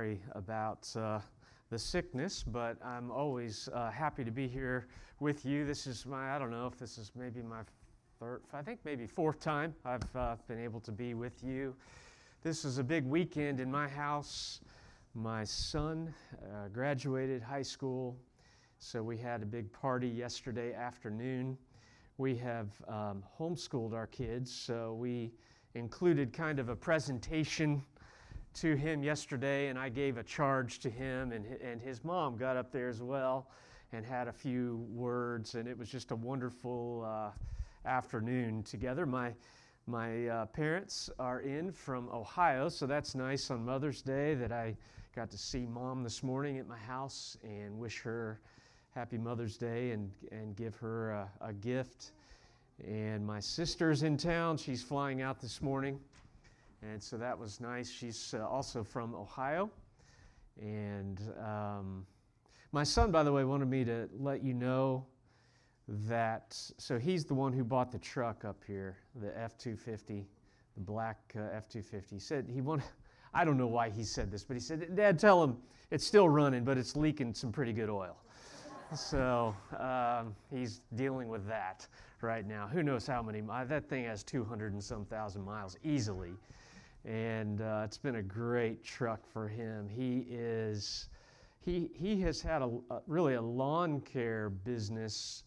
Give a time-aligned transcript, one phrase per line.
[0.00, 1.18] sorry about uh,
[1.70, 4.86] the sickness, but I'm always uh, happy to be here
[5.18, 5.66] with you.
[5.66, 7.60] This is my, I don't know if this is maybe my
[8.18, 11.74] third, I think maybe fourth time I've uh, been able to be with you.
[12.42, 14.60] This is a big weekend in my house.
[15.14, 16.14] My son
[16.44, 18.16] uh, graduated high school,
[18.78, 21.58] so we had a big party yesterday afternoon.
[22.16, 25.30] We have um, homeschooled our kids, so we
[25.74, 27.82] included kind of a presentation
[28.54, 32.56] to him yesterday, and I gave a charge to him, and, and his mom got
[32.56, 33.48] up there as well
[33.92, 37.30] and had a few words, and it was just a wonderful uh,
[37.88, 39.06] afternoon together.
[39.06, 39.32] My
[39.86, 44.76] my uh, parents are in from Ohio, so that's nice on Mother's Day that I
[45.16, 48.40] got to see mom this morning at my house and wish her
[48.94, 52.12] happy Mother's Day and, and give her a, a gift.
[52.86, 54.58] And my sister's in town.
[54.58, 55.98] She's flying out this morning.
[56.82, 57.90] And so that was nice.
[57.90, 59.70] She's uh, also from Ohio.
[60.60, 62.06] And um,
[62.72, 65.06] my son, by the way, wanted me to let you know
[65.88, 70.26] that, so he's the one who bought the truck up here, the F 250,
[70.74, 72.16] the black uh, F 250.
[72.16, 72.84] He said he wanted,
[73.34, 75.56] I don't know why he said this, but he said, Dad, tell him
[75.90, 78.16] it's still running, but it's leaking some pretty good oil.
[78.94, 81.86] so um, he's dealing with that
[82.22, 82.68] right now.
[82.68, 83.42] Who knows how many?
[83.66, 86.32] That thing has 200 and some thousand miles easily
[87.04, 89.88] and uh, it's been a great truck for him.
[89.88, 91.08] He is
[91.60, 95.44] he he has had a, a really a lawn care business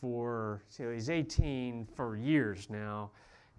[0.00, 3.10] for so he's 18 for years now,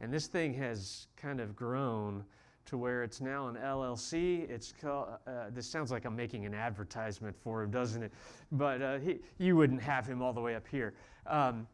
[0.01, 2.23] and this thing has kind of grown
[2.67, 4.49] to where it's now an LLC.
[4.49, 8.13] It's called, uh, this sounds like I'm making an advertisement for him, doesn't it?
[8.51, 10.93] But uh, he, you wouldn't have him all the way up here.
[11.25, 11.65] Um,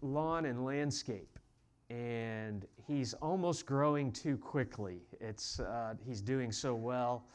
[0.00, 1.38] Lawn and Landscape
[1.90, 5.02] and he's almost growing too quickly.
[5.20, 7.26] It's, uh, he's doing so well.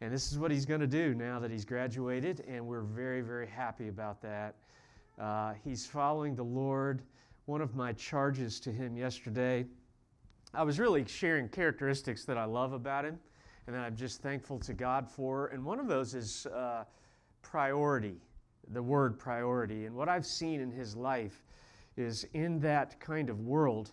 [0.00, 3.20] And this is what he's going to do now that he's graduated, and we're very,
[3.20, 4.54] very happy about that.
[5.18, 7.02] Uh, he's following the Lord.
[7.46, 9.66] One of my charges to him yesterday,
[10.54, 13.18] I was really sharing characteristics that I love about him
[13.66, 15.48] and that I'm just thankful to God for.
[15.48, 16.84] And one of those is uh,
[17.42, 18.16] priority,
[18.72, 19.84] the word priority.
[19.84, 21.44] And what I've seen in his life
[21.96, 23.92] is in that kind of world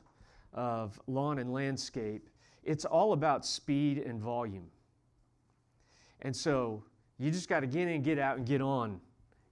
[0.55, 2.27] of lawn and landscape,
[2.63, 4.65] it's all about speed and volume.
[6.21, 6.83] And so
[7.19, 8.99] you just got to get in, get out, and get on.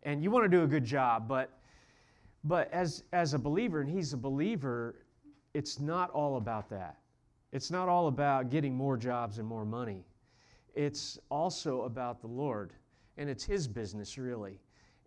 [0.01, 1.59] And you want to do a good job, but
[2.45, 4.95] but as as a believer, and he's a believer,
[5.53, 6.97] it's not all about that.
[7.51, 10.03] It's not all about getting more jobs and more money.
[10.73, 12.73] It's also about the Lord,
[13.17, 14.59] and it's his business really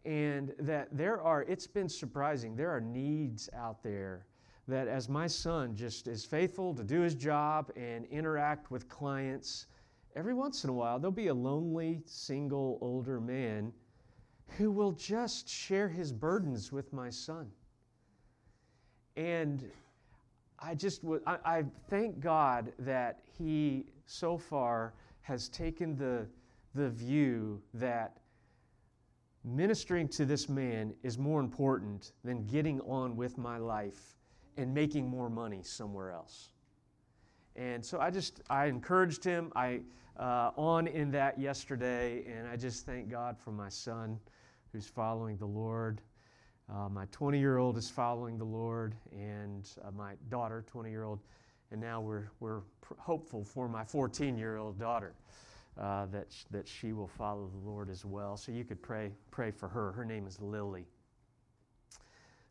[0.06, 4.24] and that there are, it's been surprising, there are needs out there
[4.68, 9.66] that as my son just is faithful to do his job and interact with clients,
[10.16, 13.72] every once in a while there'll be a lonely, single, older man
[14.58, 17.50] who will just share his burdens with my son.
[19.16, 19.70] And
[20.58, 26.26] I just would, I, I thank God that he so far has taken the,
[26.74, 28.18] the view that
[29.44, 34.15] ministering to this man is more important than getting on with my life
[34.56, 36.50] and making more money somewhere else.
[37.56, 39.52] And so I just, I encouraged him.
[39.56, 39.80] I,
[40.18, 44.18] uh, on in that yesterday, and I just thank God for my son
[44.72, 46.00] who's following the Lord.
[46.72, 51.04] Uh, my 20 year old is following the Lord, and uh, my daughter, 20 year
[51.04, 51.20] old,
[51.70, 52.60] and now we're, we're
[52.98, 55.14] hopeful for my 14 year old daughter
[55.80, 58.36] uh, that, sh- that she will follow the Lord as well.
[58.36, 59.92] So you could pray, pray for her.
[59.92, 60.86] Her name is Lily.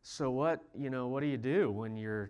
[0.07, 2.29] So what, you know, what do you do when you're,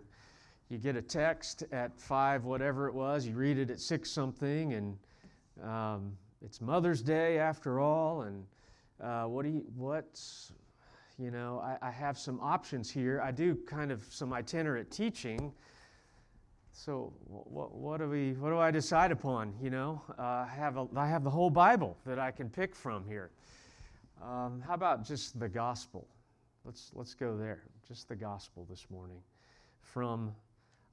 [0.70, 4.72] you get a text at five, whatever it was, you read it at six something,
[4.72, 4.96] and
[5.62, 8.46] um, it's Mother's Day after all, and
[9.02, 10.52] uh, what do you, what's,
[11.18, 13.20] you know, I, I have some options here.
[13.22, 15.52] I do kind of some itinerant teaching
[16.72, 19.54] so what, what, do we what do I decide upon?
[19.62, 22.74] You know, uh, I have a, I have the whole Bible that I can pick
[22.74, 23.30] from here.
[24.22, 26.06] Um, how about just the gospel?
[26.66, 27.62] Let's let's go there.
[27.86, 29.20] Just the gospel this morning,
[29.82, 30.34] from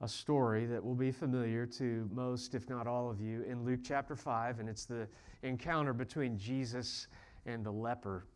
[0.01, 3.79] a story that will be familiar to most, if not all of you, in Luke
[3.83, 5.07] chapter five, and it's the
[5.41, 7.07] encounter between Jesus
[7.47, 8.27] and the leper.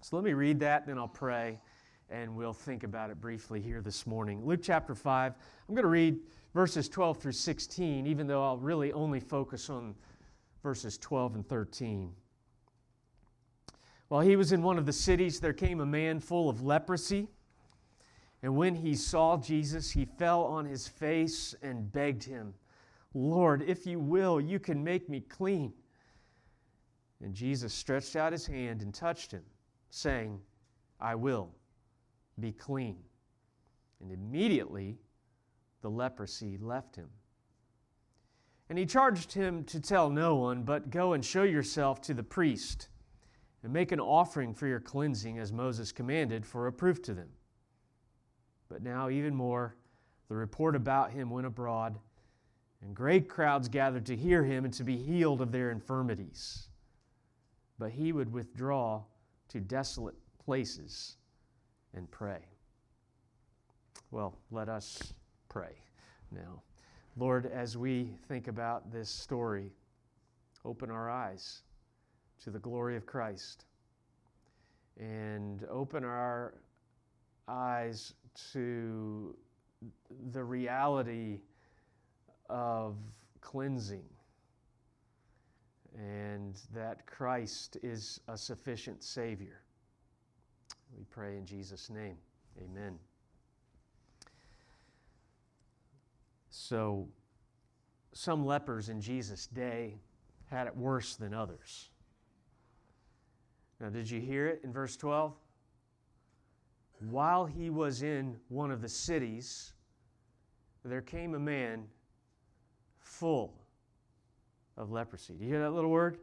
[0.00, 1.60] So let me read that, then I'll pray,
[2.08, 4.42] and we'll think about it briefly here this morning.
[4.42, 5.34] Luke chapter five.
[5.68, 6.20] I'm going to read
[6.54, 9.94] verses 12 through 16, even though I'll really only focus on
[10.62, 12.14] verses 12 and 13.
[14.08, 17.28] While he was in one of the cities, there came a man full of leprosy.
[18.42, 22.54] And when he saw Jesus, he fell on his face and begged him,
[23.14, 25.72] Lord, if you will, you can make me clean.
[27.22, 29.42] And Jesus stretched out his hand and touched him,
[29.88, 30.38] saying,
[31.00, 31.50] I will
[32.38, 32.98] be clean.
[34.00, 34.98] And immediately
[35.80, 37.08] the leprosy left him.
[38.68, 42.22] And he charged him to tell no one, but go and show yourself to the
[42.22, 42.88] priest,
[43.66, 47.26] and make an offering for your cleansing as Moses commanded for a proof to them.
[48.68, 49.74] But now, even more,
[50.28, 51.98] the report about him went abroad,
[52.80, 56.68] and great crowds gathered to hear him and to be healed of their infirmities.
[57.76, 59.02] But he would withdraw
[59.48, 61.16] to desolate places
[61.92, 62.46] and pray.
[64.12, 65.12] Well, let us
[65.48, 65.74] pray
[66.30, 66.62] now.
[67.16, 69.72] Lord, as we think about this story,
[70.64, 71.62] open our eyes
[72.44, 73.64] to the glory of Christ
[74.98, 76.54] and open our
[77.48, 78.14] eyes
[78.52, 79.36] to
[80.32, 81.40] the reality
[82.48, 82.96] of
[83.40, 84.04] cleansing
[85.96, 89.62] and that Christ is a sufficient Savior.
[90.96, 92.16] We pray in Jesus' name.
[92.62, 92.98] Amen.
[96.50, 97.08] So,
[98.12, 99.98] some lepers in Jesus' day
[100.50, 101.90] had it worse than others.
[103.80, 105.34] Now, did you hear it in verse 12?
[107.10, 109.74] While he was in one of the cities,
[110.84, 111.84] there came a man
[112.98, 113.52] full
[114.76, 115.34] of leprosy.
[115.34, 116.18] Do you hear that little word?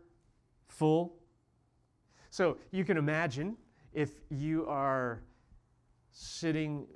[0.68, 1.14] Full.
[2.30, 3.56] So you can imagine
[3.94, 5.22] if you are
[6.12, 6.88] sitting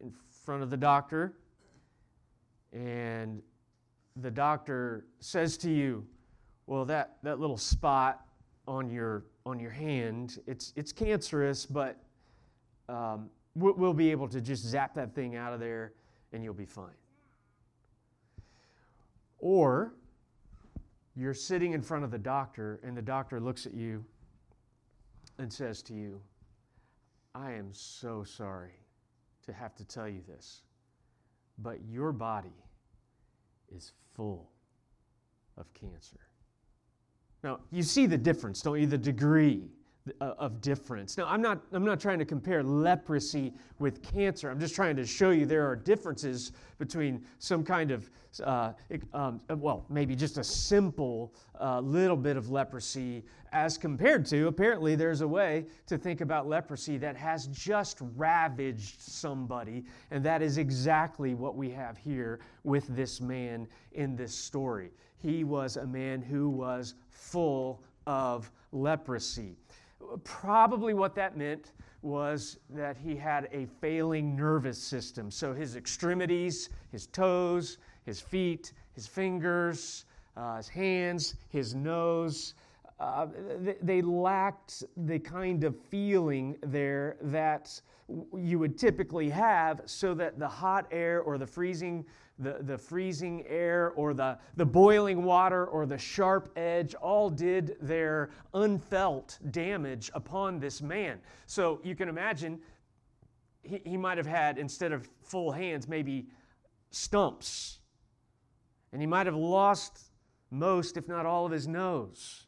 [0.00, 0.12] in
[0.44, 1.34] front of the doctor
[2.72, 3.42] and
[4.16, 6.06] the doctor says to you,
[6.66, 8.26] well, that, that little spot
[8.70, 11.96] on your, on your hand, it's, it's cancerous, but
[12.88, 15.92] um, we'll, we'll be able to just zap that thing out of there
[16.32, 16.94] and you'll be fine.
[19.40, 19.92] Or
[21.16, 24.04] you're sitting in front of the doctor and the doctor looks at you
[25.38, 26.20] and says to you,
[27.34, 28.78] I am so sorry
[29.46, 30.62] to have to tell you this,
[31.58, 32.54] but your body
[33.74, 34.48] is full
[35.56, 36.29] of cancer.
[37.42, 38.86] Now, you see the difference, don't you?
[38.86, 39.62] The degree
[40.20, 41.16] uh, of difference.
[41.16, 44.50] Now, I'm not, I'm not trying to compare leprosy with cancer.
[44.50, 48.10] I'm just trying to show you there are differences between some kind of,
[48.42, 48.72] uh,
[49.12, 54.94] um, well, maybe just a simple uh, little bit of leprosy as compared to, apparently,
[54.94, 59.84] there's a way to think about leprosy that has just ravaged somebody.
[60.10, 64.90] And that is exactly what we have here with this man in this story.
[65.22, 69.56] He was a man who was full of leprosy.
[70.24, 71.72] Probably what that meant
[72.02, 75.30] was that he had a failing nervous system.
[75.30, 80.06] So his extremities, his toes, his feet, his fingers,
[80.36, 82.54] uh, his hands, his nose,
[82.98, 83.26] uh,
[83.60, 87.80] they, they lacked the kind of feeling there that
[88.36, 92.04] you would typically have so that the hot air or the freezing
[92.40, 97.76] the, the freezing air or the, the boiling water or the sharp edge all did
[97.80, 101.20] their unfelt damage upon this man.
[101.46, 102.58] So you can imagine
[103.62, 106.28] he, he might have had, instead of full hands, maybe
[106.90, 107.78] stumps.
[108.92, 110.00] And he might have lost
[110.50, 112.46] most, if not all, of his nose.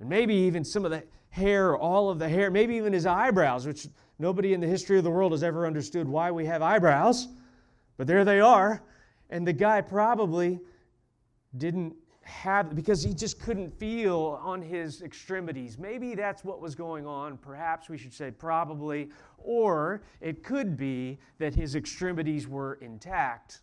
[0.00, 3.66] And maybe even some of the hair, all of the hair, maybe even his eyebrows,
[3.66, 3.86] which
[4.18, 7.28] nobody in the history of the world has ever understood why we have eyebrows.
[7.96, 8.82] But there they are.
[9.30, 10.60] And the guy probably
[11.56, 15.78] didn't have, because he just couldn't feel on his extremities.
[15.78, 17.38] Maybe that's what was going on.
[17.38, 19.10] Perhaps we should say probably.
[19.38, 23.60] Or it could be that his extremities were intact,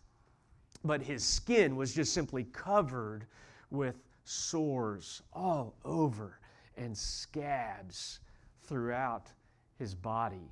[0.84, 3.26] but his skin was just simply covered
[3.70, 6.40] with sores all over
[6.76, 8.20] and scabs
[8.64, 9.30] throughout
[9.78, 10.50] his body.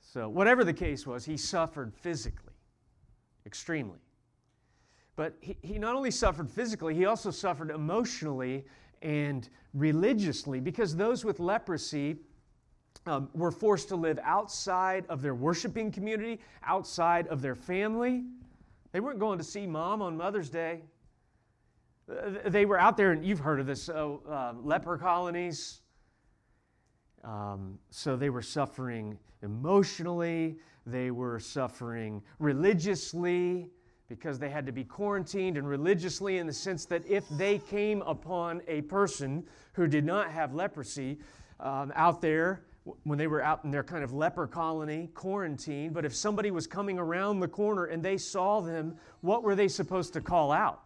[0.00, 2.52] So, whatever the case was, he suffered physically,
[3.46, 3.98] extremely.
[5.16, 8.64] But he, he not only suffered physically, he also suffered emotionally
[9.02, 12.16] and religiously because those with leprosy
[13.06, 18.24] um, were forced to live outside of their worshiping community, outside of their family.
[18.92, 20.82] They weren't going to see mom on Mother's Day.
[22.46, 25.80] They were out there, and you've heard of this uh, uh, leper colonies.
[27.24, 33.70] Um, so they were suffering emotionally, they were suffering religiously
[34.08, 38.02] because they had to be quarantined and religiously in the sense that if they came
[38.02, 41.18] upon a person who did not have leprosy
[41.60, 42.64] um, out there,
[43.04, 46.66] when they were out in their kind of leper colony, quarantine, but if somebody was
[46.66, 50.82] coming around the corner and they saw them, what were they supposed to call out?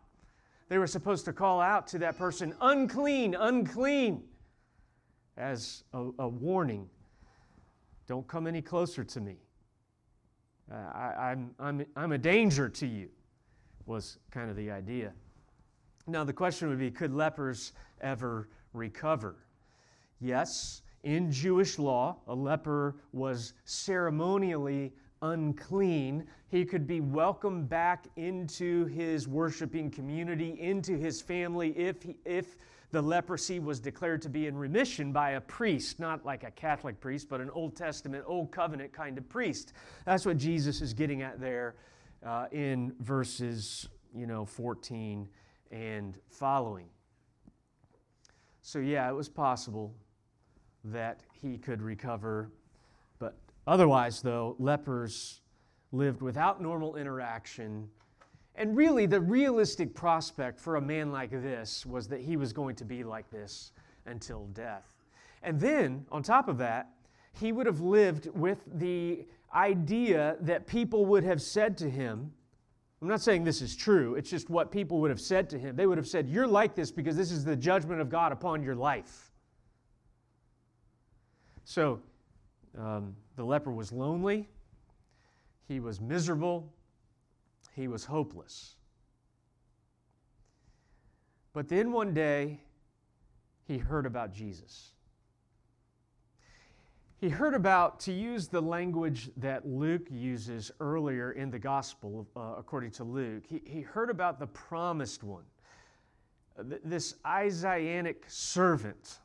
[0.68, 4.22] they were supposed to call out to that person, unclean, unclean,
[5.36, 6.88] as a, a warning.
[8.06, 9.36] Don't come any closer to me.
[10.70, 13.08] Uh, I, I'm, I'm, I'm a danger to you,
[13.86, 15.12] was kind of the idea.
[16.06, 19.36] Now, the question would be could lepers ever recover?
[20.20, 24.92] Yes, in Jewish law, a leper was ceremonially
[25.22, 26.26] unclean.
[26.48, 32.56] He could be welcomed back into his worshiping community, into his family, if, he, if
[32.92, 37.00] the leprosy was declared to be in remission by a priest, not like a Catholic
[37.00, 39.72] priest, but an Old Testament, Old Covenant kind of priest.
[40.04, 41.74] That's what Jesus is getting at there
[42.24, 45.28] uh, in verses, you know, 14
[45.70, 46.86] and following.
[48.62, 49.94] So, yeah, it was possible
[50.84, 52.50] that he could recover.
[53.18, 55.40] But otherwise, though, lepers
[55.92, 57.88] lived without normal interaction.
[58.56, 62.74] And really, the realistic prospect for a man like this was that he was going
[62.76, 63.72] to be like this
[64.06, 64.86] until death.
[65.42, 66.90] And then, on top of that,
[67.38, 72.32] he would have lived with the idea that people would have said to him,
[73.02, 75.76] I'm not saying this is true, it's just what people would have said to him.
[75.76, 78.62] They would have said, You're like this because this is the judgment of God upon
[78.62, 79.30] your life.
[81.64, 82.00] So
[82.78, 84.48] um, the leper was lonely,
[85.68, 86.72] he was miserable,
[87.76, 88.76] he was hopeless.
[91.52, 92.62] But then one day,
[93.68, 94.92] he heard about Jesus.
[97.18, 102.54] He heard about, to use the language that Luke uses earlier in the gospel, uh,
[102.58, 105.44] according to Luke, he, he heard about the promised one,
[106.58, 109.18] this Isaianic servant.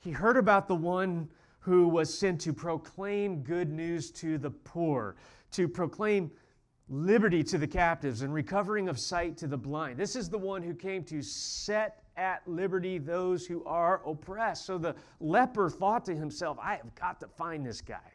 [0.00, 1.28] He heard about the one
[1.60, 5.16] who was sent to proclaim good news to the poor,
[5.52, 6.30] to proclaim
[6.88, 9.98] liberty to the captives and recovering of sight to the blind.
[9.98, 14.66] This is the one who came to set at liberty those who are oppressed.
[14.66, 18.12] So the leper thought to himself, I have got to find this guy.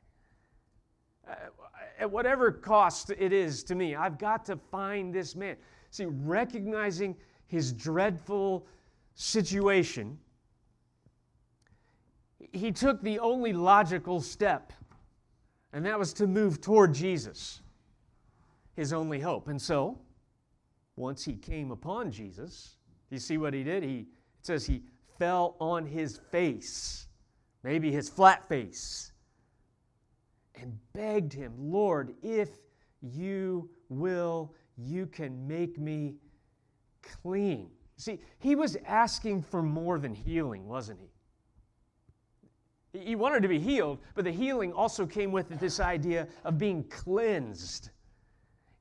[2.00, 5.56] At whatever cost it is to me, I've got to find this man.
[5.92, 7.16] See, recognizing
[7.48, 8.66] his dreadful
[9.13, 10.18] situation,
[12.54, 14.74] he took the only logical step,
[15.74, 17.61] and that was to move toward Jesus,
[18.75, 19.48] his only hope.
[19.48, 20.00] And so,
[20.96, 22.78] once he came upon Jesus,
[23.10, 23.84] you see what he did?
[23.84, 24.84] He it says he
[25.20, 27.08] fell on his face,
[27.63, 29.12] maybe his flat face,
[30.56, 32.50] and begged him, Lord, if
[33.01, 36.16] you will, you can make me
[37.01, 37.70] clean.
[37.98, 43.00] See, he was asking for more than healing, wasn't he?
[43.00, 46.84] He wanted to be healed, but the healing also came with this idea of being
[46.86, 47.92] cleansed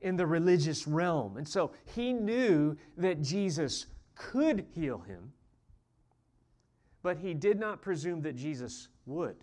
[0.00, 1.36] in the religious realm.
[1.36, 5.32] And so he knew that Jesus could heal him,
[7.02, 9.36] but he did not presume that Jesus would.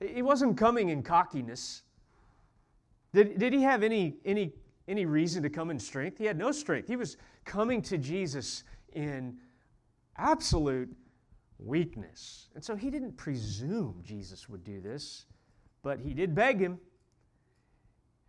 [0.00, 1.82] He wasn't coming in cockiness.
[3.12, 4.52] Did, did he have any, any,
[4.88, 6.18] any reason to come in strength?
[6.18, 6.88] He had no strength.
[6.88, 9.36] He was coming to Jesus in
[10.16, 10.94] absolute
[11.58, 12.48] weakness.
[12.54, 15.26] And so he didn't presume Jesus would do this,
[15.82, 16.78] but he did beg him.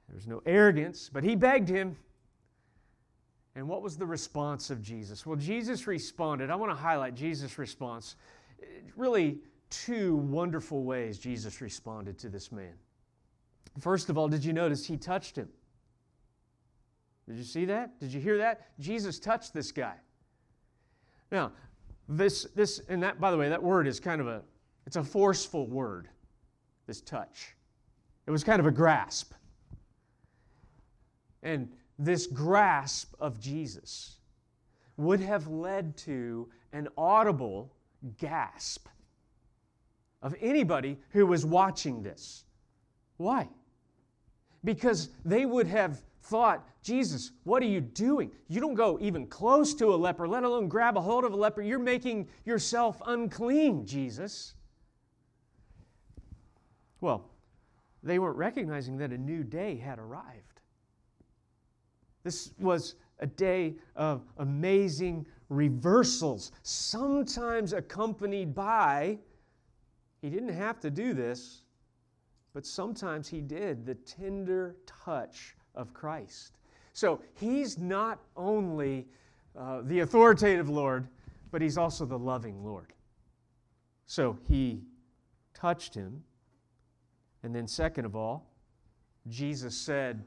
[0.07, 1.95] There was no arrogance, but he begged him.
[3.55, 5.25] And what was the response of Jesus?
[5.25, 6.50] Well, Jesus responded.
[6.50, 8.15] I want to highlight Jesus' response.
[8.95, 12.74] Really, two wonderful ways Jesus responded to this man.
[13.79, 15.50] First of all, did you notice he touched him?
[17.27, 18.00] Did you see that?
[18.00, 18.67] Did you hear that?
[18.79, 19.95] Jesus touched this guy.
[21.31, 21.51] Now,
[22.10, 24.41] this, this, and that, by the way, that word is kind of a,
[24.86, 26.10] it's a forceful word,
[26.86, 27.55] this touch.
[28.27, 29.33] It was kind of a grasp.
[31.43, 31.69] And
[32.00, 34.17] this grasp of Jesus
[34.97, 37.71] would have led to an audible
[38.17, 38.88] gasp
[40.21, 42.45] of anybody who was watching this.
[43.17, 43.47] Why?
[44.63, 48.31] Because they would have thought, Jesus, what are you doing?
[48.47, 51.35] You don't go even close to a leper, let alone grab a hold of a
[51.35, 51.62] leper.
[51.62, 54.53] You're making yourself unclean, Jesus.
[57.01, 57.29] Well,
[58.01, 60.52] they weren't recognizing that a new day had arrived.
[62.23, 69.17] This was a day of amazing reversals, sometimes accompanied by,
[70.21, 71.61] he didn't have to do this,
[72.53, 76.53] but sometimes he did, the tender touch of Christ.
[76.93, 79.07] So he's not only
[79.57, 81.07] uh, the authoritative Lord,
[81.51, 82.93] but he's also the loving Lord.
[84.05, 84.81] So he
[85.53, 86.23] touched him.
[87.43, 88.49] And then, second of all,
[89.27, 90.23] Jesus said,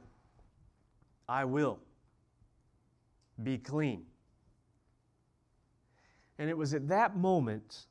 [1.28, 1.78] I will
[3.42, 4.04] be clean.
[6.38, 7.86] And it was at that moment,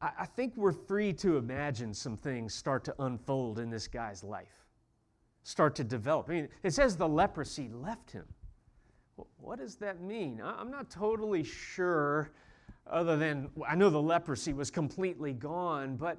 [0.00, 4.24] I, I think we're free to imagine some things start to unfold in this guy's
[4.24, 4.66] life,
[5.42, 6.28] start to develop.
[6.28, 8.24] I mean, it says the leprosy left him.
[9.36, 10.42] What does that mean?
[10.42, 12.32] I'm not totally sure,
[12.86, 16.18] other than I know the leprosy was completely gone, but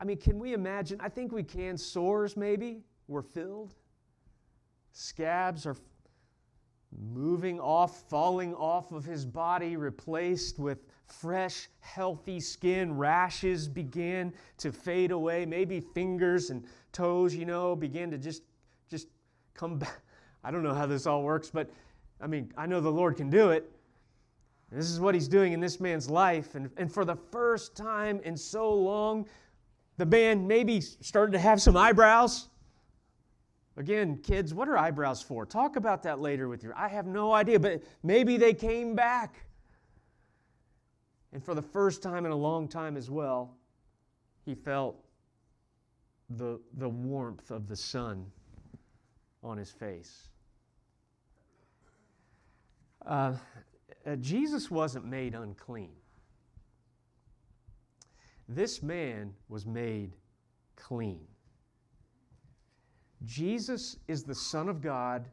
[0.00, 0.98] I mean, can we imagine?
[1.00, 1.76] I think we can.
[1.76, 3.74] Sores maybe were filled,
[4.92, 5.76] scabs are
[7.00, 12.96] moving off, falling off of his body, replaced with fresh, healthy skin.
[12.96, 15.46] Rashes began to fade away.
[15.46, 18.42] Maybe fingers and toes, you know, began to just
[18.88, 19.08] just
[19.54, 20.00] come back.
[20.44, 21.70] I don't know how this all works, but
[22.20, 23.70] I mean, I know the Lord can do it.
[24.70, 26.54] This is what he's doing in this man's life.
[26.54, 29.26] And, and for the first time in so long,
[29.98, 32.48] the man maybe started to have some eyebrows.
[33.76, 35.46] Again, kids, what are eyebrows for?
[35.46, 36.72] Talk about that later with you.
[36.76, 39.46] I have no idea, but maybe they came back.
[41.32, 43.56] And for the first time in a long time as well,
[44.44, 45.02] he felt
[46.28, 48.26] the, the warmth of the sun
[49.42, 50.28] on his face.
[53.06, 53.34] Uh,
[54.06, 55.92] uh, Jesus wasn't made unclean.
[58.48, 60.12] This man was made
[60.76, 61.26] clean.
[63.24, 65.26] Jesus is the Son of God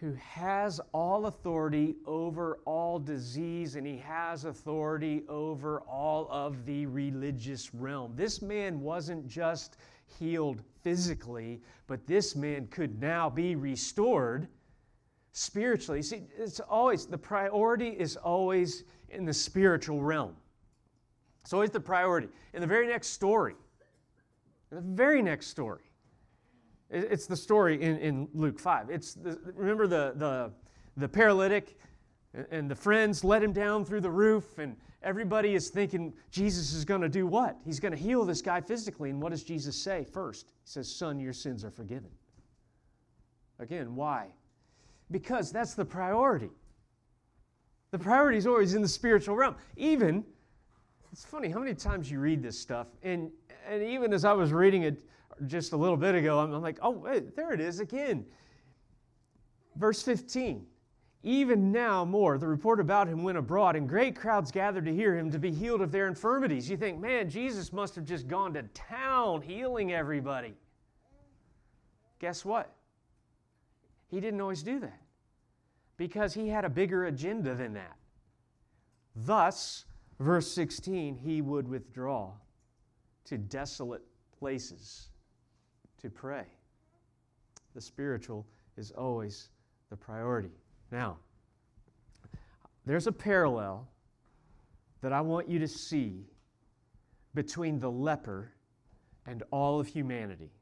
[0.00, 6.84] who has all authority over all disease and he has authority over all of the
[6.86, 8.12] religious realm.
[8.14, 9.78] This man wasn't just
[10.18, 14.48] healed physically, but this man could now be restored
[15.32, 16.02] spiritually.
[16.02, 20.36] See, it's always, the priority is always in the spiritual realm.
[21.42, 22.28] It's always the priority.
[22.52, 23.54] In the very next story,
[24.70, 25.85] in the very next story,
[26.90, 28.90] it's the story in, in Luke 5.
[28.90, 30.52] It's the, remember the, the,
[30.96, 31.78] the paralytic
[32.50, 36.84] and the friends let him down through the roof, and everybody is thinking Jesus is
[36.84, 37.56] going to do what?
[37.64, 39.10] He's going to heal this guy physically.
[39.10, 40.48] And what does Jesus say first?
[40.64, 42.10] He says, Son, your sins are forgiven.
[43.58, 44.26] Again, why?
[45.10, 46.50] Because that's the priority.
[47.90, 49.56] The priority is always in the spiritual realm.
[49.76, 50.24] Even,
[51.12, 53.30] it's funny how many times you read this stuff, and,
[53.68, 55.02] and even as I was reading it,
[55.46, 58.24] just a little bit ago, I'm, I'm like, oh, wait, there it is again.
[59.76, 60.66] Verse 15.
[61.22, 65.16] Even now, more, the report about him went abroad, and great crowds gathered to hear
[65.16, 66.70] him to be healed of their infirmities.
[66.70, 70.54] You think, man, Jesus must have just gone to town healing everybody.
[72.20, 72.72] Guess what?
[74.08, 75.00] He didn't always do that
[75.96, 77.96] because he had a bigger agenda than that.
[79.16, 79.84] Thus,
[80.20, 82.32] verse 16, he would withdraw
[83.24, 84.02] to desolate
[84.38, 85.08] places
[86.06, 86.44] to pray.
[87.74, 89.48] The spiritual is always
[89.90, 90.52] the priority.
[90.90, 91.18] Now,
[92.86, 93.88] there's a parallel
[95.02, 96.24] that I want you to see
[97.34, 98.52] between the leper
[99.26, 100.52] and all of humanity.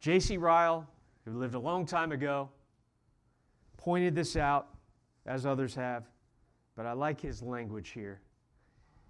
[0.00, 0.36] J.C.
[0.36, 0.86] Ryle,
[1.24, 2.50] who lived a long time ago,
[3.76, 4.68] pointed this out,
[5.26, 6.04] as others have,
[6.76, 8.20] but I like his language here.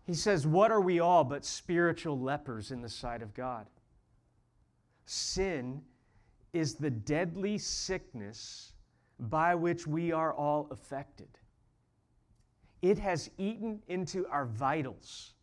[0.05, 3.67] He says, What are we all but spiritual lepers in the sight of God?
[5.07, 5.83] Sin
[6.53, 8.73] is the deadly sickness
[9.19, 11.29] by which we are all affected.
[12.83, 15.35] It has eaten into our vitals.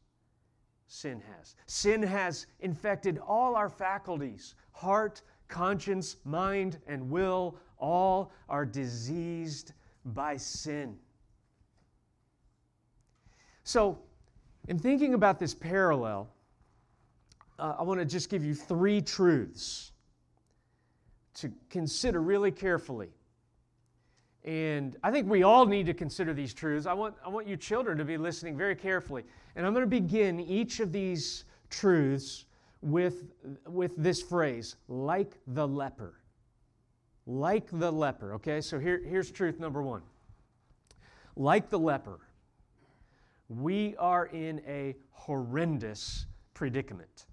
[0.88, 1.56] Sin has.
[1.66, 7.58] Sin has infected all our faculties heart, conscience, mind, and will.
[7.78, 9.74] All are diseased
[10.06, 10.98] by sin.
[13.64, 14.00] So,
[14.68, 16.33] in thinking about this parallel,
[17.64, 19.94] uh, I want to just give you three truths
[21.36, 23.08] to consider really carefully.
[24.44, 26.86] And I think we all need to consider these truths.
[26.86, 29.24] I want, I want you children to be listening very carefully.
[29.56, 32.44] And I'm going to begin each of these truths
[32.82, 33.32] with,
[33.66, 36.16] with this phrase like the leper.
[37.26, 38.60] Like the leper, okay?
[38.60, 40.02] So here, here's truth number one.
[41.38, 42.20] Like the leper,
[43.48, 47.26] we are in a horrendous predicament.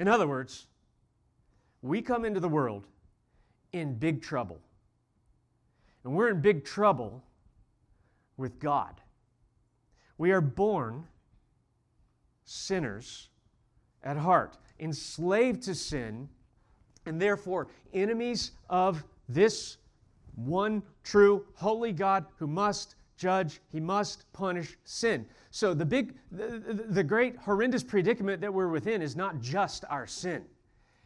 [0.00, 0.66] In other words,
[1.82, 2.86] we come into the world
[3.74, 4.58] in big trouble.
[6.04, 7.22] And we're in big trouble
[8.38, 8.98] with God.
[10.16, 11.06] We are born
[12.46, 13.28] sinners
[14.02, 16.30] at heart, enslaved to sin,
[17.04, 19.76] and therefore enemies of this
[20.34, 25.26] one true holy God who must judge, he must punish sin.
[25.50, 30.06] So the big, the, the great horrendous predicament that we're within is not just our
[30.06, 30.42] sin.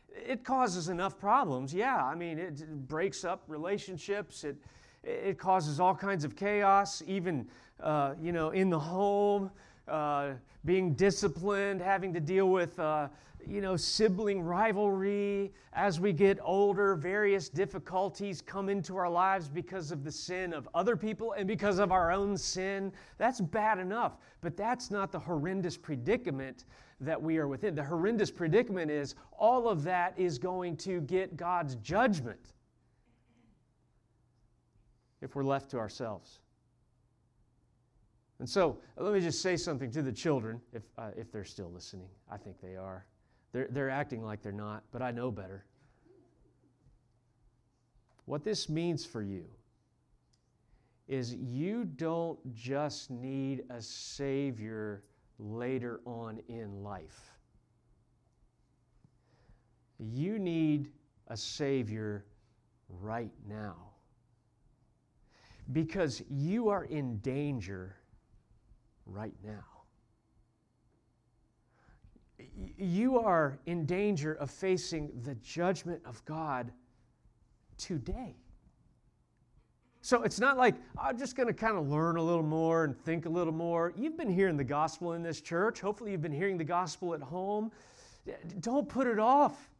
[0.08, 2.02] It causes enough problems, yeah.
[2.02, 4.44] I mean, it breaks up relationships.
[4.44, 4.56] It,
[5.02, 7.48] it causes all kinds of chaos, even
[7.82, 9.50] uh, you know in the home,
[9.88, 10.32] uh,
[10.64, 13.08] being disciplined, having to deal with uh,
[13.46, 15.52] you know, sibling rivalry.
[15.72, 20.68] As we get older, various difficulties come into our lives because of the sin of
[20.74, 22.92] other people and because of our own sin.
[23.18, 26.64] That's bad enough, but that's not the horrendous predicament
[27.00, 27.74] that we are within.
[27.74, 32.52] The horrendous predicament is all of that is going to get God's judgment
[35.20, 36.40] if we're left to ourselves.
[38.40, 41.70] And so, let me just say something to the children, if, uh, if they're still
[41.70, 42.08] listening.
[42.30, 43.06] I think they are.
[43.52, 45.64] They're, they're acting like they're not, but I know better.
[48.24, 49.44] What this means for you
[51.06, 55.04] is you don't just need a Savior
[55.38, 57.30] later on in life.
[59.98, 60.90] You need
[61.28, 62.24] a Savior
[62.88, 63.76] right now.
[65.72, 67.96] Because you are in danger
[69.06, 69.74] right now
[72.76, 76.72] you are in danger of facing the judgment of God
[77.76, 78.36] today.
[80.00, 82.98] So it's not like I'm just going to kind of learn a little more and
[83.04, 83.92] think a little more.
[83.96, 85.80] You've been hearing the gospel in this church.
[85.80, 87.72] Hopefully, you've been hearing the gospel at home.
[88.60, 89.70] Don't put it off.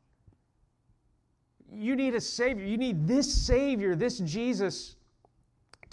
[1.70, 2.64] You need a Savior.
[2.64, 4.96] You need this Savior, this Jesus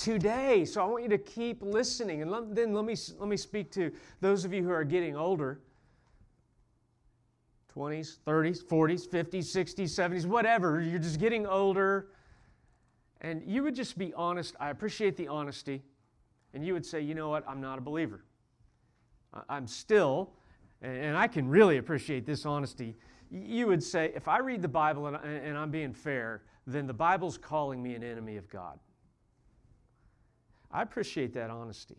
[0.02, 0.66] today.
[0.66, 2.22] So I want you to keep listening.
[2.22, 5.16] And let, then let me, let me speak to those of you who are getting
[5.16, 5.60] older.
[7.76, 10.82] 20s, 30s, 40s, 50s, 60s, 70s, whatever.
[10.82, 12.08] You're just getting older.
[13.22, 14.56] And you would just be honest.
[14.60, 15.84] I appreciate the honesty.
[16.54, 17.48] And you would say, you know what?
[17.48, 18.26] I'm not a believer.
[19.48, 20.32] I'm still,
[20.82, 22.98] and I can really appreciate this honesty.
[23.30, 27.38] You would say, if I read the Bible and I'm being fair, then the Bible's
[27.38, 28.78] calling me an enemy of God.
[30.74, 31.98] I appreciate that honesty.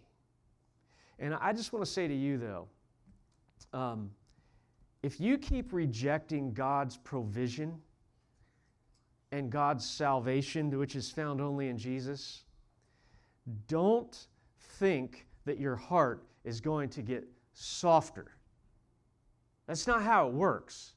[1.19, 2.69] And I just want to say to you, though,
[3.73, 4.11] um,
[5.03, 7.81] if you keep rejecting God's provision
[9.31, 12.45] and God's salvation, which is found only in Jesus,
[13.67, 14.27] don't
[14.79, 18.33] think that your heart is going to get softer.
[19.67, 20.93] That's not how it works.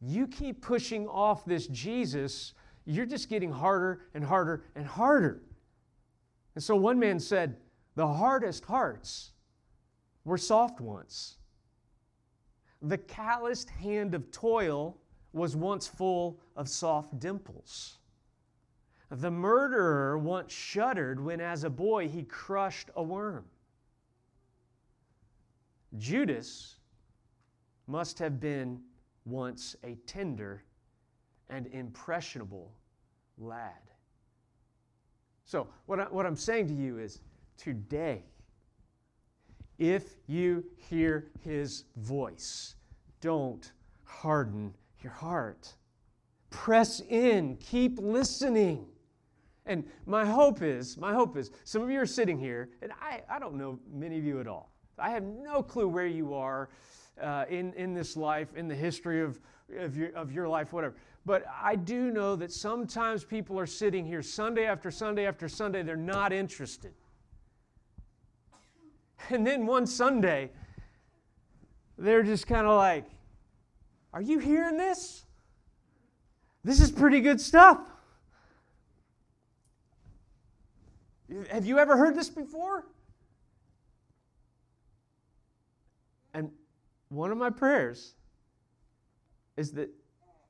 [0.00, 5.42] You keep pushing off this Jesus, you're just getting harder and harder and harder.
[6.56, 7.58] And so one man said,
[7.94, 9.32] The hardest hearts
[10.24, 11.36] were soft ones.
[12.80, 14.96] The calloused hand of toil
[15.34, 17.98] was once full of soft dimples.
[19.10, 23.44] The murderer once shuddered when, as a boy, he crushed a worm.
[25.98, 26.76] Judas
[27.86, 28.80] must have been
[29.26, 30.64] once a tender
[31.50, 32.72] and impressionable
[33.36, 33.74] lad.
[35.46, 37.20] So, what, I, what I'm saying to you is
[37.56, 38.24] today,
[39.78, 42.74] if you hear his voice,
[43.20, 43.70] don't
[44.04, 45.72] harden your heart.
[46.50, 48.86] Press in, keep listening.
[49.66, 53.22] And my hope is, my hope is, some of you are sitting here, and I,
[53.30, 54.72] I don't know many of you at all.
[54.98, 56.70] I have no clue where you are
[57.22, 59.40] uh, in, in this life, in the history of,
[59.78, 60.96] of, your, of your life, whatever.
[61.26, 65.82] But I do know that sometimes people are sitting here Sunday after Sunday after Sunday,
[65.82, 66.94] they're not interested.
[69.30, 70.52] And then one Sunday,
[71.98, 73.06] they're just kind of like,
[74.12, 75.24] Are you hearing this?
[76.62, 77.80] This is pretty good stuff.
[81.50, 82.86] Have you ever heard this before?
[86.34, 86.52] And
[87.08, 88.14] one of my prayers
[89.56, 89.90] is that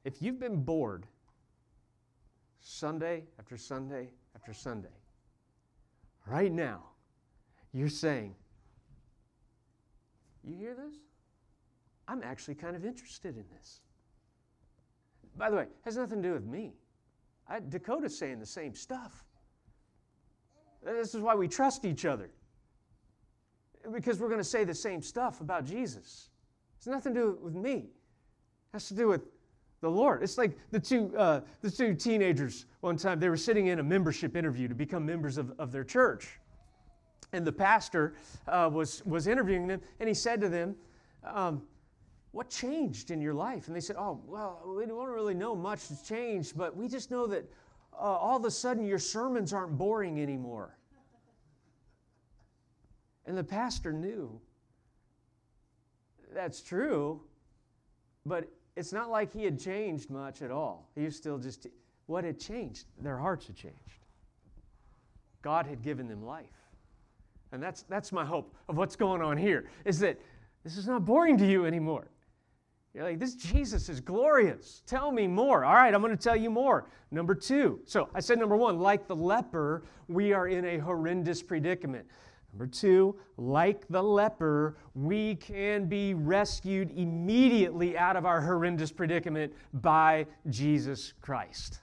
[0.07, 1.05] if you've been bored
[2.61, 4.97] Sunday after Sunday after Sunday,
[6.27, 6.85] right now,
[7.73, 8.33] you're saying,
[10.45, 10.95] you hear this?
[12.07, 13.81] I'm actually kind of interested in this.
[15.37, 16.75] By the way, has nothing to do with me.
[17.49, 19.25] I, Dakota's saying the same stuff.
[20.85, 22.31] This is why we trust each other.
[23.93, 26.31] Because we're going to say the same stuff about Jesus.
[26.79, 27.75] It's nothing to do with me.
[27.75, 29.23] It has to do with
[29.87, 30.23] the Lord.
[30.23, 33.83] It's like the two, uh, the two teenagers one time, they were sitting in a
[33.83, 36.39] membership interview to become members of, of their church
[37.33, 38.15] and the pastor
[38.49, 40.75] uh, was, was interviewing them, and he said to them,
[41.25, 41.63] um,
[42.33, 43.67] What changed in your life?
[43.67, 47.11] And they said, Oh, well, we don't really know much has changed, but we just
[47.11, 47.45] know that
[47.93, 50.77] uh, all of a sudden your sermons aren't boring anymore.
[53.27, 54.41] And the pastor knew
[56.33, 57.21] that's true,
[58.25, 60.91] but it's not like he had changed much at all.
[60.95, 61.67] He was still just,
[62.07, 62.87] what had changed?
[63.01, 63.77] Their hearts had changed.
[65.43, 66.47] God had given them life.
[67.53, 70.21] And that's, that's my hope of what's going on here, is that
[70.63, 72.09] this is not boring to you anymore.
[72.93, 74.83] You're like, this Jesus is glorious.
[74.87, 75.65] Tell me more.
[75.65, 76.89] All right, I'm going to tell you more.
[77.11, 77.81] Number two.
[77.85, 82.07] So I said number one, like the leper, we are in a horrendous predicament.
[82.57, 89.53] Number two, like the leper, we can be rescued immediately out of our horrendous predicament
[89.75, 91.81] by Jesus Christ.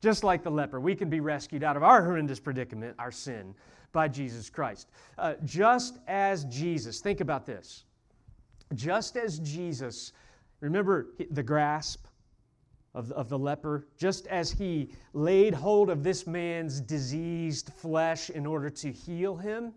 [0.00, 3.54] Just like the leper, we can be rescued out of our horrendous predicament, our sin,
[3.92, 4.90] by Jesus Christ.
[5.16, 7.84] Uh, just as Jesus, think about this.
[8.74, 10.12] Just as Jesus,
[10.58, 12.04] remember the grasp
[12.98, 18.44] of, of the leper, just as he laid hold of this man's diseased flesh in
[18.44, 19.72] order to heal him,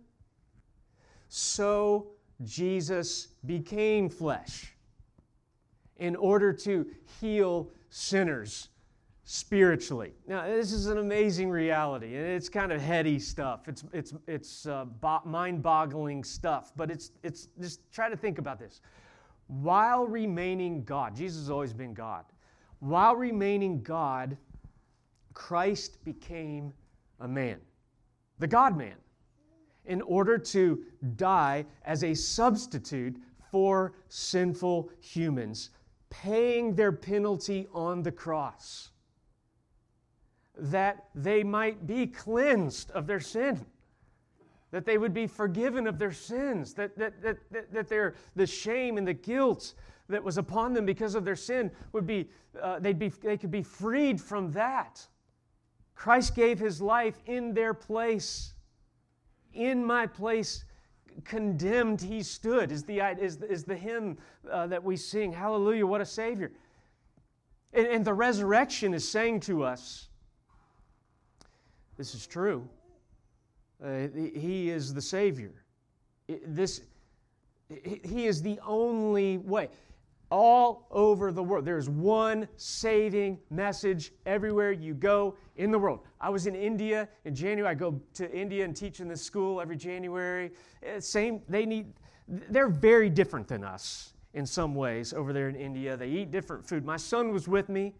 [1.29, 2.07] so
[2.43, 4.73] Jesus became flesh
[5.97, 6.87] in order to
[7.21, 8.69] heal sinners
[9.23, 10.13] spiritually.
[10.27, 13.67] Now, this is an amazing reality, and it's kind of heady stuff.
[13.67, 18.39] It's, it's, it's uh, bo- mind boggling stuff, but it's, it's just try to think
[18.39, 18.81] about this.
[19.45, 22.25] While remaining God, Jesus has always been God.
[22.81, 24.37] While remaining God,
[25.35, 26.73] Christ became
[27.19, 27.59] a man,
[28.39, 28.95] the God man,
[29.85, 30.83] in order to
[31.15, 33.15] die as a substitute
[33.51, 35.69] for sinful humans,
[36.09, 38.89] paying their penalty on the cross
[40.57, 43.63] that they might be cleansed of their sin,
[44.71, 48.47] that they would be forgiven of their sins, that, that, that, that, that their, the
[48.47, 49.75] shame and the guilt
[50.11, 52.29] that was upon them because of their sin would be,
[52.61, 55.05] uh, they'd be, they could be freed from that.
[55.95, 58.53] Christ gave his life in their place.
[59.53, 60.63] In my place,
[61.25, 64.17] condemned he stood, is the, is, is the hymn
[64.49, 65.31] uh, that we sing.
[65.31, 66.51] Hallelujah, what a Savior.
[67.73, 70.07] And, and the resurrection is saying to us,
[71.97, 72.67] this is true.
[73.83, 75.53] Uh, he is the Savior.
[76.45, 76.81] This,
[78.03, 79.69] he is the only way.
[80.31, 85.99] All over the world, there's one saving message everywhere you go in the world.
[86.21, 87.69] I was in India in January.
[87.69, 90.51] I go to India and teach in this school every January.
[90.83, 91.93] Uh, same, they need,
[92.27, 95.97] they're very different than us in some ways over there in India.
[95.97, 96.85] They eat different food.
[96.85, 97.93] My son was with me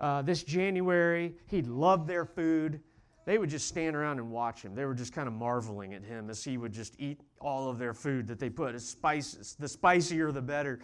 [0.00, 1.34] uh, this January.
[1.46, 2.80] He loved their food
[3.26, 4.74] they would just stand around and watch him.
[4.74, 7.76] They were just kind of marveling at him as he would just eat all of
[7.76, 8.76] their food that they put.
[8.76, 10.78] As spices, the spicier, the better.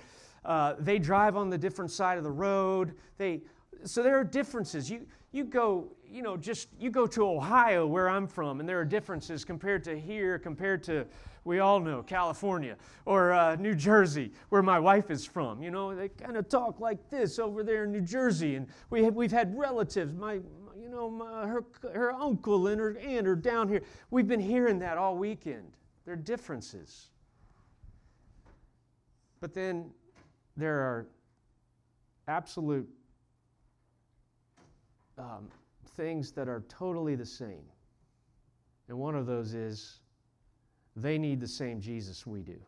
[0.45, 2.95] Uh, they drive on the different side of the road.
[3.19, 3.43] They,
[3.85, 4.91] so there are differences.
[4.91, 8.79] You, you go, you know, just you go to Ohio, where I'm from, and there
[8.81, 11.07] are differences compared to here, compared to
[11.45, 15.63] we all know California or uh, New Jersey, where my wife is from.
[15.63, 19.05] You know, they kind of talk like this over there in New Jersey, and we
[19.05, 20.13] have, we've had relatives.
[20.13, 20.41] My
[20.83, 23.83] you know, my, her, her uncle and her aunt are down here.
[24.11, 25.73] We've been hearing that all weekend.
[26.05, 27.11] There are differences.
[29.41, 29.91] But then
[30.57, 31.07] there are
[32.29, 32.89] absolute
[35.19, 35.49] um,
[35.97, 37.65] things that are totally the same.
[38.89, 40.01] And one of those is
[40.97, 42.59] they need the same Jesus we do.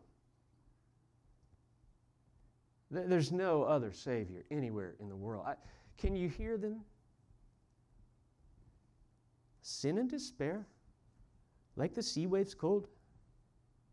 [2.91, 5.43] There's no other Savior anywhere in the world.
[5.45, 5.55] I,
[5.97, 6.81] can you hear them?
[9.65, 10.67] sin and despair,
[11.75, 12.87] like the sea waves cold.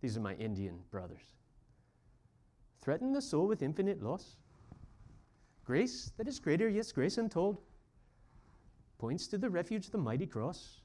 [0.03, 1.23] These are my Indian brothers.
[2.83, 4.37] Threaten the soul with infinite loss.
[5.65, 7.59] Grace that is greater, yes, grace untold,
[8.99, 10.81] points to the refuge, the mighty cross.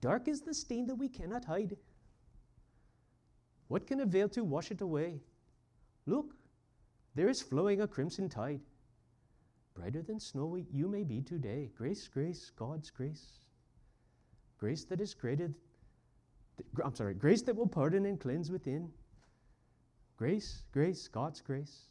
[0.00, 1.76] Dark is the stain that we cannot hide.
[3.68, 5.20] What can avail to wash it away?
[6.06, 6.34] Look,
[7.14, 8.60] there is flowing a crimson tide.
[9.74, 11.70] Brighter than snow you may be today.
[11.76, 13.40] Grace, grace, God's grace.
[14.58, 15.54] Grace that is created,
[16.82, 18.90] I'm sorry, grace that will pardon and cleanse within.
[20.16, 21.88] Grace, grace, God's grace.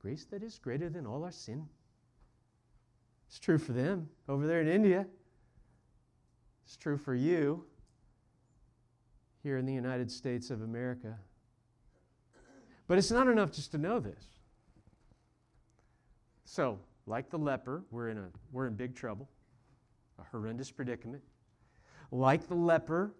[0.00, 1.66] Grace that is greater than all our sin.
[3.26, 5.06] It's true for them over there in India.
[6.64, 7.64] It's true for you
[9.42, 11.18] here in the United States of America.
[12.86, 14.24] But it's not enough just to know this.
[16.44, 19.28] So, like the leper, we're in, a, we're in big trouble,
[20.18, 21.22] a horrendous predicament.
[22.10, 23.12] Like the leper,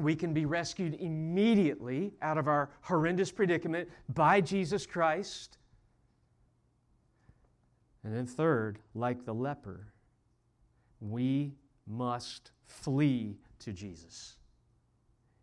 [0.00, 5.58] we can be rescued immediately out of our horrendous predicament by Jesus Christ.
[8.02, 9.92] And then, third, like the leper,
[11.00, 11.54] we
[11.86, 14.36] must flee to Jesus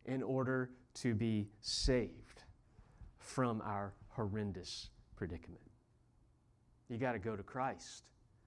[0.05, 2.43] in order to be saved
[3.19, 5.61] from our horrendous predicament.
[6.89, 8.05] You got to go to Christ.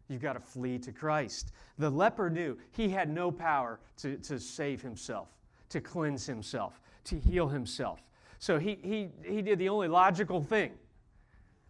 [0.08, 1.52] You've got to flee to Christ.
[1.78, 5.28] The leper knew he had no power to, to save himself,
[5.70, 8.00] to cleanse himself, to heal himself.
[8.38, 10.72] So he, he, he did the only logical thing,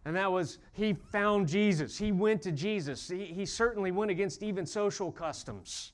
[0.05, 1.97] and that was he found Jesus.
[1.97, 3.07] He went to Jesus.
[3.07, 5.93] He, he certainly went against even social customs.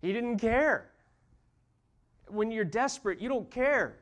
[0.00, 0.90] He didn't care.
[2.28, 3.98] When you're desperate, you don't care.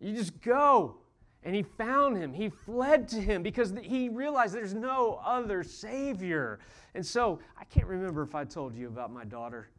[0.00, 0.96] You just go.
[1.42, 2.32] And he found him.
[2.32, 6.58] He fled to him because he realized there's no other Savior.
[6.94, 9.70] And so I can't remember if I told you about my daughter.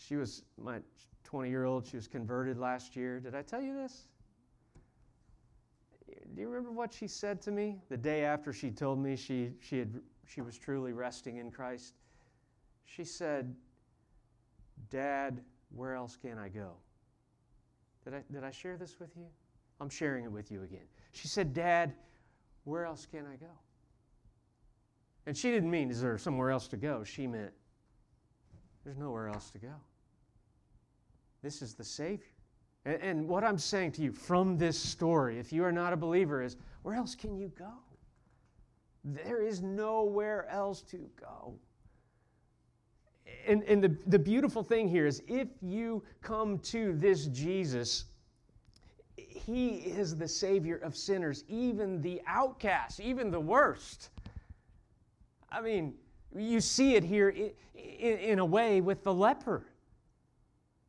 [0.00, 0.78] She was my
[1.24, 1.86] 20 year old.
[1.86, 3.20] She was converted last year.
[3.20, 4.08] Did I tell you this?
[6.34, 9.50] Do you remember what she said to me the day after she told me she,
[9.60, 11.94] she, had, she was truly resting in Christ?
[12.86, 13.54] She said,
[14.88, 15.42] Dad,
[15.74, 16.72] where else can I go?
[18.04, 19.26] Did I, did I share this with you?
[19.80, 20.86] I'm sharing it with you again.
[21.12, 21.94] She said, Dad,
[22.64, 23.52] where else can I go?
[25.26, 27.04] And she didn't mean, is there somewhere else to go?
[27.04, 27.52] She meant,
[28.84, 29.74] there's nowhere else to go.
[31.42, 32.26] This is the Savior.
[32.84, 35.96] And, and, what I'm saying to you from this story, if you are not a
[35.96, 37.72] believer, is where else can you go?
[39.04, 41.54] There is nowhere else to go.
[43.46, 48.04] And, and the, the beautiful thing here is if you come to this Jesus,
[49.16, 54.10] he is the Savior of sinners, even the outcast, even the worst.
[55.50, 55.94] I mean,
[56.36, 57.34] you see it here
[57.74, 59.66] in, a way with the leper.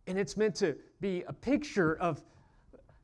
[0.08, 2.22] And it's meant to be a picture of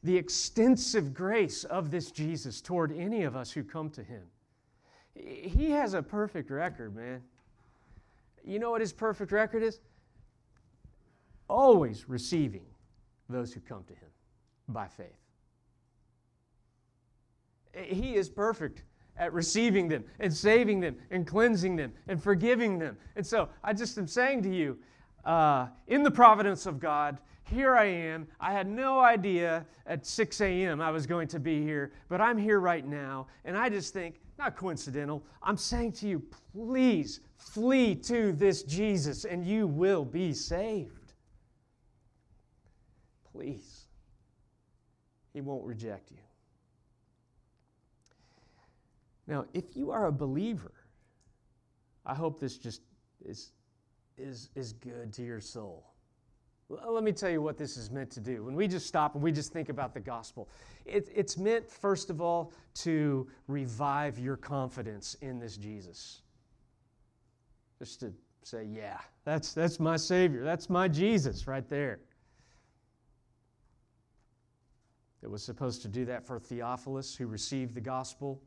[0.04, 4.24] the extensive grace of this Jesus toward any of us who come to him.
[5.16, 7.24] He has a perfect record, man.
[8.44, 9.80] You know what his perfect record is?
[11.50, 12.66] Always receiving
[13.30, 14.10] those who come to him
[14.70, 15.08] by faith.
[17.74, 18.84] He is perfect
[19.18, 22.98] at receiving them and saving them and cleansing them and forgiving them.
[23.16, 24.78] And so I just am saying to you,
[25.26, 28.28] uh, in the providence of God, here I am.
[28.40, 30.82] I had no idea at 6 a.m.
[30.82, 33.28] I was going to be here, but I'm here right now.
[33.46, 39.26] And I just think, not coincidental, I'm saying to you, please flee to this Jesus
[39.26, 41.14] and you will be saved.
[43.32, 43.86] Please.
[45.34, 46.18] He won't reject you.
[49.28, 50.72] Now, if you are a believer,
[52.06, 52.82] I hope this just
[53.26, 53.52] is,
[54.18, 55.92] is, is good to your soul.
[56.70, 58.44] Let me tell you what this is meant to do.
[58.44, 60.50] When we just stop and we just think about the gospel,
[60.86, 66.22] it, it's meant, first of all, to revive your confidence in this Jesus.
[67.80, 68.14] Just to
[68.44, 70.44] say, yeah, that's, that's my Savior.
[70.44, 72.00] That's my Jesus right there.
[75.24, 78.42] It was supposed to do that for Theophilus, who received the gospel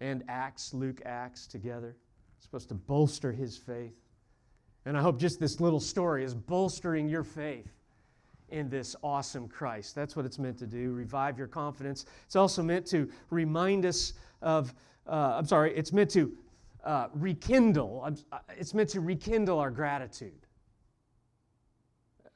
[0.00, 1.96] and Acts, Luke Acts together.
[2.36, 3.96] It's supposed to bolster his faith.
[4.84, 7.72] And I hope just this little story is bolstering your faith
[8.50, 9.94] in this awesome Christ.
[9.94, 12.06] That's what it's meant to do, revive your confidence.
[12.24, 14.72] It's also meant to remind us of,
[15.08, 16.32] uh, I'm sorry, it's meant to
[16.84, 20.46] uh, rekindle, uh, it's meant to rekindle our gratitude.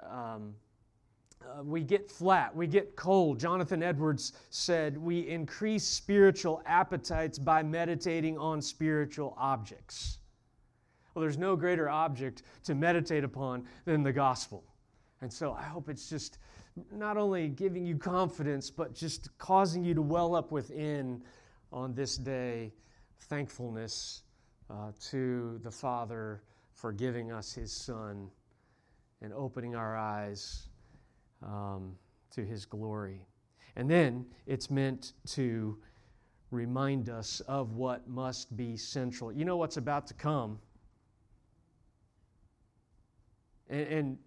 [0.04, 0.54] Um,
[1.50, 3.38] uh, we get flat, we get cold.
[3.38, 10.18] Jonathan Edwards said, We increase spiritual appetites by meditating on spiritual objects.
[11.14, 14.64] Well, there's no greater object to meditate upon than the gospel.
[15.22, 16.38] And so I hope it's just
[16.92, 21.22] not only giving you confidence, but just causing you to well up within
[21.72, 22.72] on this day
[23.22, 24.22] thankfulness
[24.70, 26.42] uh, to the Father
[26.74, 28.28] for giving us His Son
[29.20, 30.69] and opening our eyes
[31.42, 31.94] um,
[32.32, 33.26] to his glory.
[33.76, 35.78] And then it's meant to
[36.50, 39.32] remind us of what must be central.
[39.32, 40.58] You know what's about to come.
[43.68, 44.18] And, and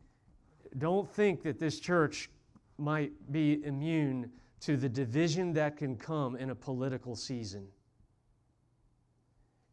[0.77, 2.29] don't think that this church
[2.77, 7.67] might be immune to the division that can come in a political season.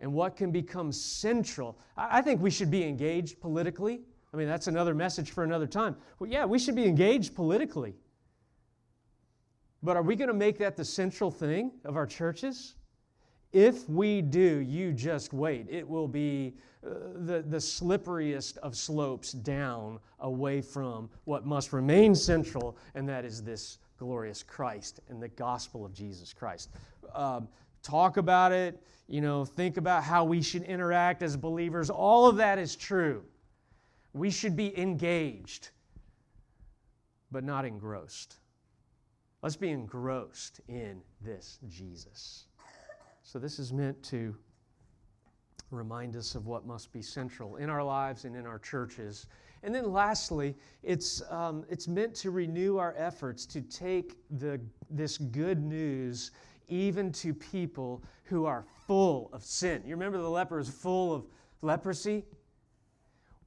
[0.00, 1.78] And what can become central.
[1.96, 4.00] I think we should be engaged politically.
[4.32, 5.96] I mean, that's another message for another time.
[6.18, 7.94] Well, yeah, we should be engaged politically.
[9.82, 12.74] But are we going to make that the central thing of our churches?
[13.52, 15.66] If we do, you just wait.
[15.68, 16.54] It will be
[16.86, 23.24] uh, the, the slipperiest of slopes down away from what must remain central, and that
[23.24, 26.70] is this glorious Christ and the gospel of Jesus Christ.
[27.12, 27.48] Um,
[27.82, 31.90] talk about it, you know, think about how we should interact as believers.
[31.90, 33.24] All of that is true.
[34.12, 35.70] We should be engaged,
[37.30, 38.36] but not engrossed.
[39.42, 42.46] Let's be engrossed in this Jesus.
[43.22, 44.34] So, this is meant to
[45.70, 49.26] remind us of what must be central in our lives and in our churches.
[49.62, 55.18] And then lastly, it's, um, it's meant to renew our efforts to take the, this
[55.18, 56.32] good news
[56.68, 59.82] even to people who are full of sin.
[59.84, 61.26] You remember the leper is full of
[61.62, 62.24] leprosy?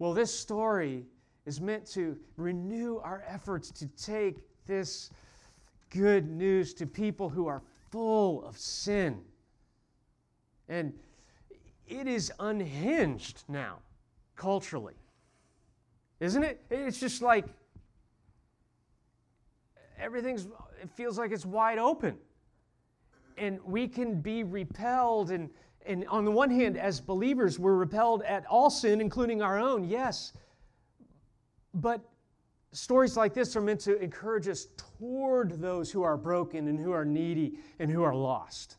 [0.04, 1.06] Well, this story
[1.46, 4.36] is meant to renew our efforts to take
[4.66, 5.10] this
[5.92, 9.22] good news to people who are full of sin.
[10.68, 10.92] And
[11.88, 13.78] it is unhinged now,
[14.36, 14.96] culturally.
[16.20, 16.66] Isn't it?
[16.70, 17.46] It's just like
[19.98, 20.50] everything's,
[20.82, 22.18] it feels like it's wide open.
[23.38, 25.32] And we can be repelled.
[25.32, 25.50] And,
[25.86, 29.84] and on the one hand, as believers, we're repelled at all sin, including our own,
[29.84, 30.34] yes.
[31.74, 32.02] But
[32.72, 36.92] stories like this are meant to encourage us toward those who are broken and who
[36.92, 38.78] are needy and who are lost.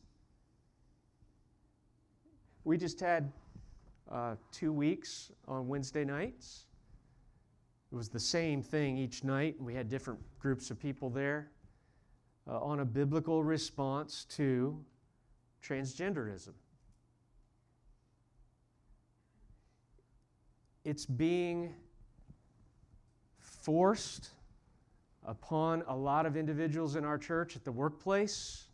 [2.65, 3.33] We just had
[4.11, 6.67] uh, two weeks on Wednesday nights.
[7.93, 9.57] It was the same thing each night.
[9.61, 11.51] We had different groups of people there
[12.49, 14.79] uh, on a biblical response to
[15.63, 16.53] transgenderism.
[20.85, 21.75] It's being
[23.39, 24.29] forced
[25.27, 28.65] upon a lot of individuals in our church at the workplace.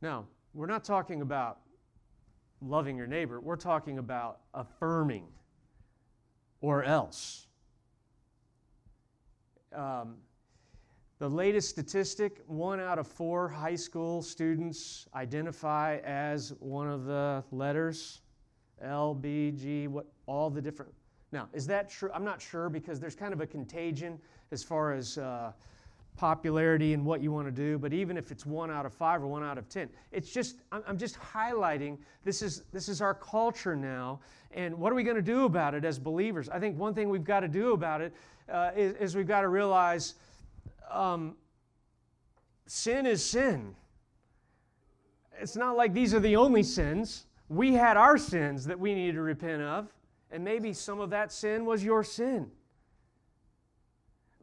[0.00, 1.58] Now, we're not talking about
[2.60, 5.26] loving your neighbor, we're talking about affirming
[6.60, 7.46] or else.
[9.74, 10.16] Um,
[11.18, 17.44] the latest statistic one out of four high school students identify as one of the
[17.52, 18.21] letters
[18.82, 20.92] L, B, G, what, all the different.
[21.30, 22.10] Now, is that true?
[22.12, 24.18] I'm not sure because there's kind of a contagion
[24.50, 25.52] as far as uh,
[26.16, 29.22] popularity and what you want to do, but even if it's one out of five
[29.22, 33.14] or one out of ten, it's just, I'm just highlighting this is, this is our
[33.14, 34.20] culture now,
[34.50, 36.50] and what are we going to do about it as believers?
[36.50, 38.12] I think one thing we've got to do about it
[38.52, 40.14] uh, is, is, we've got to realize
[40.90, 41.34] um,
[42.66, 43.74] sin is sin.
[45.40, 47.24] It's not like these are the only sins.
[47.52, 49.92] We had our sins that we needed to repent of,
[50.30, 52.50] and maybe some of that sin was your sin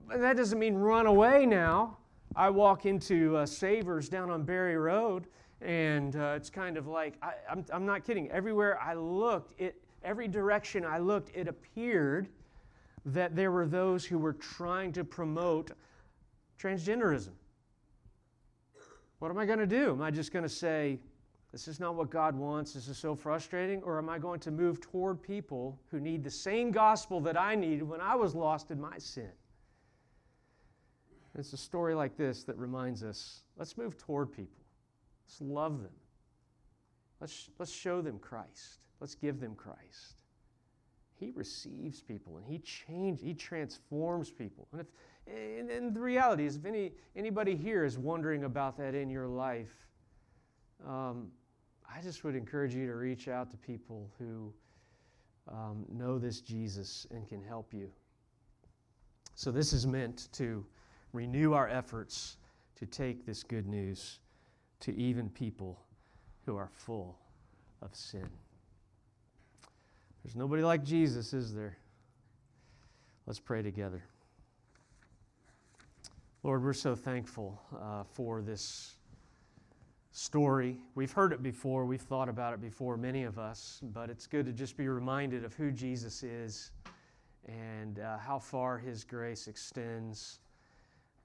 [0.07, 1.97] But that doesn't mean run away now.
[2.35, 5.25] I walk into uh, Savers down on Berry Road,
[5.59, 8.29] and uh, it's kind of like I, am I'm, I'm not kidding.
[8.29, 12.29] Everywhere I looked, it every direction I looked, it appeared
[13.05, 15.71] that there were those who were trying to promote
[16.61, 17.31] transgenderism.
[19.17, 19.93] What am I going to do?
[19.93, 20.99] Am I just going to say,
[21.51, 23.81] this is not what God wants, this is so frustrating?
[23.83, 27.55] Or am I going to move toward people who need the same gospel that I
[27.55, 29.31] needed when I was lost in my sin?
[31.37, 34.61] It's a story like this that reminds us let's move toward people,
[35.25, 35.93] let's love them,
[37.21, 40.15] let's, let's show them Christ, let's give them Christ.
[41.15, 44.67] He receives people and he changes, he transforms people.
[44.71, 44.87] And, if,
[45.27, 49.27] and, and the reality is, if any, anybody here is wondering about that in your
[49.27, 49.73] life,
[50.87, 51.27] um,
[51.93, 54.53] I just would encourage you to reach out to people who
[55.47, 57.89] um, know this Jesus and can help you.
[59.35, 60.65] So, this is meant to
[61.13, 62.37] renew our efforts
[62.75, 64.19] to take this good news
[64.81, 65.79] to even people
[66.45, 67.17] who are full
[67.81, 68.29] of sin.
[70.23, 71.77] There's nobody like Jesus, is there?
[73.25, 74.03] Let's pray together.
[76.43, 78.95] Lord, we're so thankful uh, for this
[80.11, 80.77] story.
[80.95, 84.45] We've heard it before, we've thought about it before, many of us, but it's good
[84.45, 86.71] to just be reminded of who Jesus is
[87.47, 90.39] and uh, how far his grace extends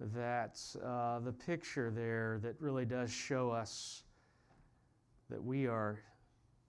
[0.01, 4.03] that uh, the picture there that really does show us
[5.30, 6.01] that we are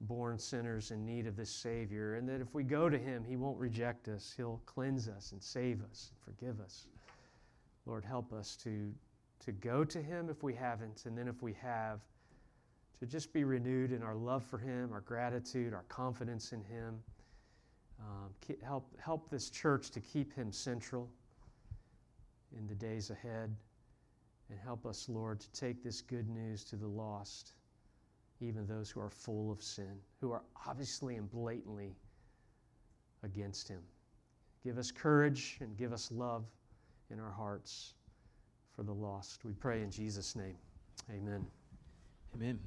[0.01, 3.36] born sinners in need of this Savior, and that if we go to Him, He
[3.36, 4.34] won't reject us.
[4.36, 6.88] He'll cleanse us and save us and forgive us.
[7.86, 8.93] Lord, help us to,
[9.39, 11.99] to go to Him if we haven't, and then if we have,
[12.99, 16.99] to just be renewed in our love for Him, our gratitude, our confidence in Him.
[17.99, 21.09] Um, help, help this church to keep Him central
[22.57, 23.55] in the days ahead.
[24.49, 27.53] And help us, Lord, to take this good news to the lost,
[28.41, 31.95] even those who are full of sin, who are obviously and blatantly
[33.23, 33.81] against Him.
[34.63, 36.45] Give us courage and give us love
[37.11, 37.93] in our hearts
[38.76, 39.45] for the lost.
[39.45, 40.55] We pray in Jesus' name.
[41.09, 41.45] Amen.
[42.36, 42.59] Amen.